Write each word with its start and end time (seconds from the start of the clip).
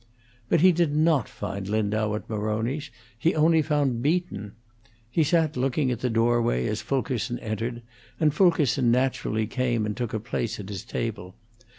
But 0.49 0.61
he 0.61 0.71
did 0.71 0.95
not 0.95 1.29
find 1.29 1.69
Lindau 1.69 2.15
at 2.15 2.27
Maroni's; 2.27 2.89
he 3.15 3.35
only 3.35 3.61
found 3.61 4.01
Beaton. 4.01 4.53
He 5.11 5.23
sat 5.23 5.55
looking 5.55 5.91
at 5.91 5.99
the 5.99 6.09
doorway 6.09 6.65
as 6.65 6.81
Fulkerson 6.81 7.37
entered, 7.37 7.83
and 8.19 8.33
Fulkerson 8.33 8.89
naturally 8.89 9.45
came 9.45 9.85
and 9.85 9.95
took 9.95 10.15
a 10.15 10.19
place 10.19 10.59
at 10.59 10.69
his 10.69 10.83
table. 10.83 11.35